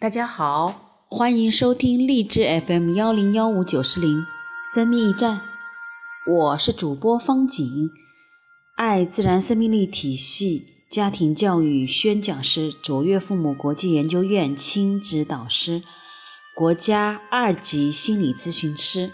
[0.00, 4.24] 大家好，欢迎收听励志 FM 幺零幺五九四零
[4.72, 5.40] 生命驿站，
[6.24, 7.90] 我是主播方景，
[8.76, 15.82] 爱自然生命力体系家庭教育宣讲师，卓越父母国际研究院亲子导师，
[16.54, 19.10] 国家二级心理咨询师，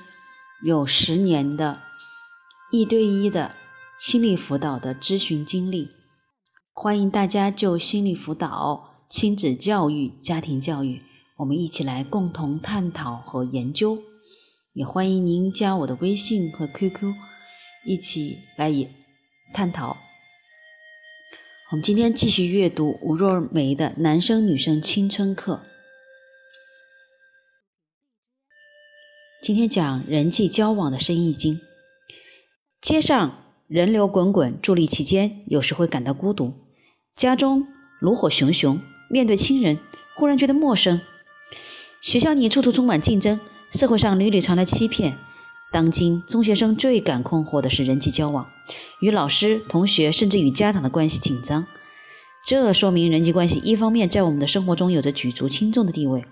[0.62, 1.80] 有十年的
[2.70, 3.54] 一对一的
[3.98, 5.88] 心理辅导的咨询经历，
[6.74, 8.93] 欢迎大家就心理辅导。
[9.08, 11.02] 亲子教育、家庭教育，
[11.36, 14.02] 我们一起来共同探讨和研究。
[14.72, 17.14] 也欢迎您加我的微信和 QQ，
[17.86, 18.90] 一起来也
[19.52, 19.98] 探讨。
[21.70, 25.62] 我们今天继续阅读吴若梅的《男生女生青春课》，
[29.40, 31.60] 今天讲人际交往的生意经。
[32.80, 36.52] 街上人流滚滚，伫立其间，有时会感到孤独；
[37.14, 37.68] 家中
[38.00, 38.80] 炉火熊熊。
[39.14, 39.78] 面对亲人，
[40.16, 41.00] 忽然觉得陌生。
[42.00, 43.38] 学校里处处充满竞争，
[43.70, 45.16] 社会上屡屡传来欺骗。
[45.70, 48.48] 当今中学生最感困惑的是人际交往，
[49.00, 51.64] 与老师、同学，甚至与家长的关系紧张。
[52.44, 56.24] 这说明人际关系一方面在我们的生活中有着举足轻重的地位，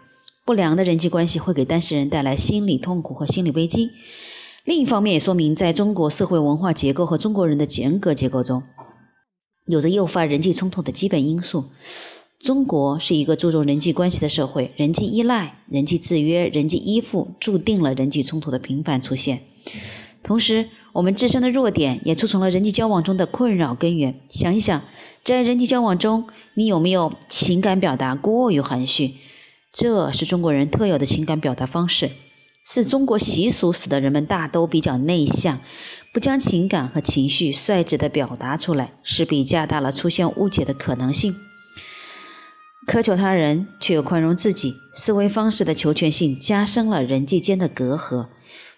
[0.45, 3.91] 不良的人际关系会给当事人带来心理痛苦和心理危机；
[4.65, 8.65] 另一方面也说明，在中国社会文化结构和中国人的人格结构中，
[9.67, 11.67] 有着诱发人际冲突的基本因素。
[12.43, 19.43] 中国是一个注重人际关系的社会，人际依赖、人际制约、人际依附，注定了人际冲突的频繁出现。
[20.25, 24.19] 同时，我们自身的弱点也促成了人际交往中的困扰根源。
[24.29, 24.83] 想一想，
[25.25, 29.15] 在人际交往中，你有没有情感表达过于含蓄？
[29.73, 32.11] 这是中国人特有的情感表达方式，
[32.65, 35.61] 是中国习俗使得人们大都比较内向，
[36.13, 41.37] 不将情感和情绪率直的表达出来，势必加大了出现误解的可能性。
[42.87, 48.27] 苛求他人，却又宽容自己，思维方式的求全性加深了人际间的隔阂。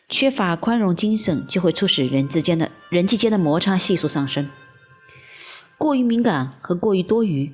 [0.08, 4.50] 缺乏宽容精神，就会促使人之间的人际间的摩擦系数上升。
[5.78, 7.52] 过于敏感和过于多余，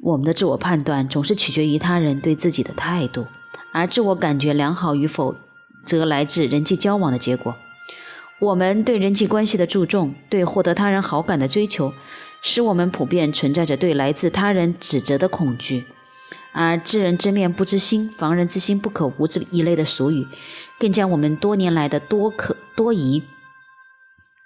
[0.00, 3.26] 我们的自我判断总是取决于他人对自己的态度，
[3.72, 5.36] 而自我感觉良好与否，
[5.84, 7.54] 则来自人际交往的结果。
[8.40, 11.94] 我们对人际关系的注重，对获得他人好感的追求。
[12.48, 15.84] 使我们普遍存在着对来自他人指责的恐惧，
[16.52, 20.28] 而知人知面不知心，防人之心不可无这一类的俗语，
[20.78, 23.24] 更将我们多年来的多可多疑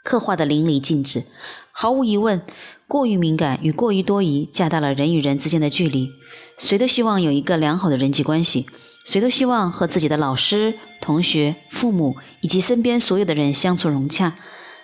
[0.02, 1.24] 刻画的淋漓尽致。
[1.72, 2.40] 毫无疑问，
[2.88, 6.08] 过于敏感与过于多疑，加大了人与人之间的距离。
[6.56, 8.64] 谁都希望有一个良好的人际关系，
[9.04, 14.36] 谁都希望和自己的老师、同学、父母以及身边所有的人相处融洽。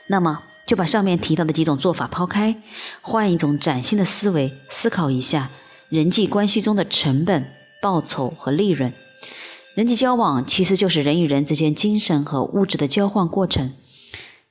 [0.06, 2.60] 那么，就把上面提到的几种做法抛开，
[3.00, 5.50] 换一种崭新的思维思考一下
[5.88, 8.92] 人际关系中的成本、报酬和利润。
[9.74, 13.74] 人际交往其实就是人与人之间精神和物质的交换过程。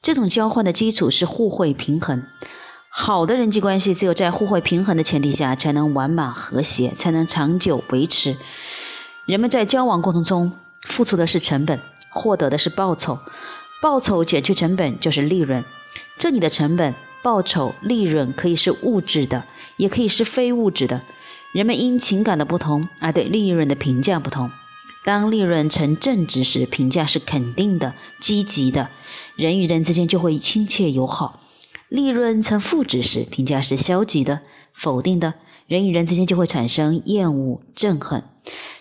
[0.01, 2.25] 这种交换的基础是互惠平衡。
[2.89, 8.37] 好的人际关系只有在互惠平衡的前提下，才能完满和谐，才能长久维持。
[9.25, 13.19] 人们在交往过程中付出的是成本，获得的是报酬。
[13.81, 15.65] 报酬减去成本就是利润。
[16.17, 19.45] 这里的成本、报酬、利润可以是物质的，
[19.77, 21.01] 也可以是非物质的。
[21.53, 24.51] 人们因情感的不同而对利润的评价不同。
[25.05, 28.89] 当利润呈正值时，评价是肯定的、积极的，
[29.35, 31.39] 人与人之间就会亲切友好；
[31.89, 34.41] 利润呈负值时，评价是消极的、
[34.73, 35.35] 否定的，
[35.67, 38.23] 人与人之间就会产生厌恶、憎恨。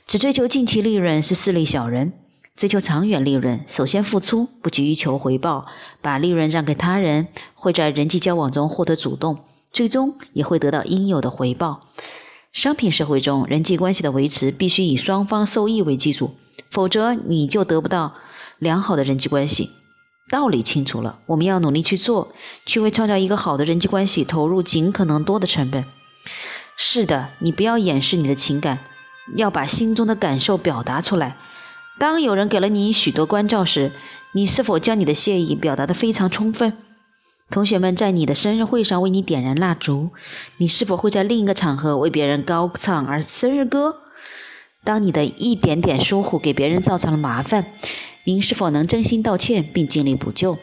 [0.06, 2.14] 只追求近期利润是势利小人。
[2.56, 5.66] 追求长远利润，首先付出，不急于求回报，
[6.00, 9.40] 把利润让给他人，会在人际交往中获得主动，
[9.72, 11.88] 最终也会得到应有的回报。
[12.52, 16.36] 商品社会中，人际关系的维持必须以双方受益为基础，
[16.70, 18.14] 否则你就得不到
[18.60, 19.70] 良好的人际关系。
[20.30, 22.32] 道理清楚了，我们要努力去做，
[22.64, 25.84] 去为创造一个好的人际关系投入尽可能多的成本。
[26.76, 28.78] 是的，你不要掩饰你的情感，
[29.36, 31.36] 要把心中的感受表达出来。
[31.98, 33.92] 当有人给了你许多关照时，
[34.32, 36.72] 你是否将你的谢意表达得非常充分？
[37.50, 40.10] 同学们在你的生日会上为你点燃蜡烛，
[40.58, 43.96] 你是否会在另一个场合为别人高唱儿生日歌？
[44.82, 47.66] 当你的一点点疏忽给别人造成了麻烦，
[48.24, 50.58] 您是否能真心道歉并尽力补救？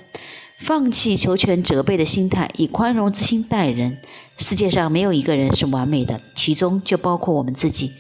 [0.60, 4.00] 放弃求全责备的心态，以宽容之心待人。
[4.38, 7.94] 世界上没有一个人是完美的，其中就包括我们自己。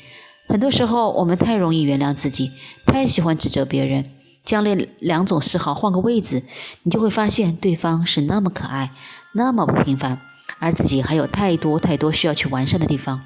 [0.51, 2.51] 很多时候，我们太容易原谅自己，
[2.85, 4.11] 太喜欢指责别人。
[4.43, 6.43] 将那两种嗜好换个位置，
[6.83, 8.91] 你就会发现对方是那么可爱，
[9.31, 10.19] 那么不平凡，
[10.59, 13.21] 而自己还有太多太多需要去完善的地方。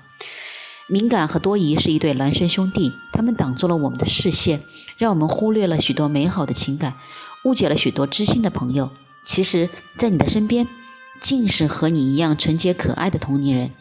[0.88, 4.62] 敏感和多疑是一对孪生兄弟，他们挡住了我们的视线，
[5.00, 6.94] 让我们忽略了许多美好的情感，
[7.44, 8.92] 误解了许多知心的朋友。
[9.26, 10.68] 其实，在你的身边，
[11.20, 13.72] 尽是和你一样纯洁可爱的同龄人。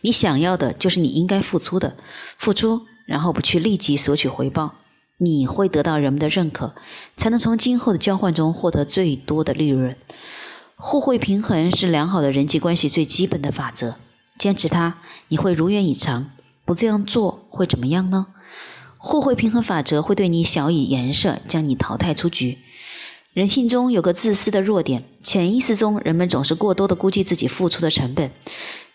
[0.00, 1.96] 你想要的就是你应该付出的，
[2.38, 4.74] 付出，然后不去立即索取回报，
[5.18, 6.74] 你会得到人们的认可，
[7.16, 9.96] 才能从今后的交换中获得最多的利润。
[10.76, 13.96] 互惠平衡是良好的人际关系最基本的法则。
[14.38, 14.98] 坚持它，
[15.28, 16.30] 你会如愿以偿；
[16.66, 18.26] 不这样做，会怎么样呢？
[18.98, 22.58] 互惠平衡法则会对你小以颜色，将你淘汰出局。
[23.32, 28.30] 人性中有个自私的弱点，潜意识中人们总是过多的估计自己付出的成本。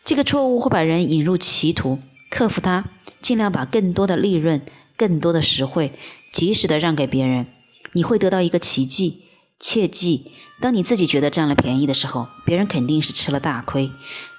[0.04, 2.00] 这个错误会把人引入歧途。
[2.30, 2.90] 克服它，
[3.22, 4.62] 尽量把更多的利润、
[4.96, 5.94] 更多的实惠，
[6.32, 7.48] 及时的让给别人，
[7.94, 9.26] 你会得到一个奇迹。
[9.60, 13.92] 切记，当你自己觉得占了便宜的时候，别人肯定是吃了大亏；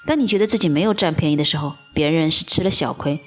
[0.07, 3.21] 当你觉得自己没有占便宜的时候，别人是吃了小亏。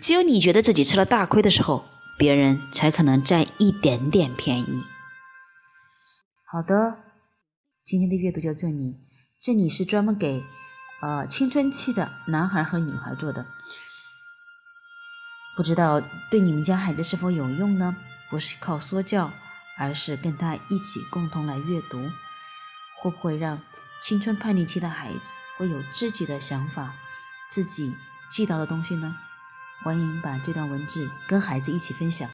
[0.00, 1.84] 只有你觉得自己吃了大亏的时候，
[2.18, 4.82] 别人才可能占一点点便宜。
[6.44, 6.96] 好的，
[7.84, 8.96] 今天的阅读就这里。
[9.40, 10.42] 这里是专门给
[11.00, 13.46] 呃青春期的男孩和女孩做的，
[15.56, 16.00] 不知道
[16.30, 17.96] 对你们家孩子是否有用呢？
[18.30, 19.32] 不是靠说教。
[19.78, 22.10] 而是跟他一起共同来阅读，
[22.98, 23.62] 会不会让
[24.02, 26.94] 青春叛逆期的孩子会有自己的想法、
[27.48, 27.96] 自己
[28.30, 29.16] 记到的东西呢？
[29.82, 32.28] 欢迎把这段文字跟孩子一起分享。